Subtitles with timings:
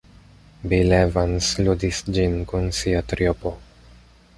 [0.71, 3.57] Bill Evans ludis ĝin kun sia triopo.